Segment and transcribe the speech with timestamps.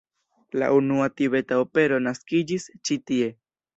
[0.61, 3.29] La unua tibeta opero naskiĝis ĉi tie.